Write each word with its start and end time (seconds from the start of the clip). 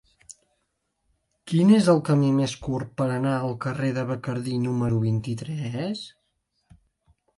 Quin 1.51 1.73
és 1.79 1.89
el 1.93 2.01
camí 2.07 2.31
més 2.39 2.55
curt 2.67 2.91
per 3.01 3.07
anar 3.19 3.35
al 3.41 3.53
carrer 3.67 3.91
de 3.99 4.07
Bacardí 4.13 4.57
número 4.67 5.03
vint-i-tres? 5.07 6.03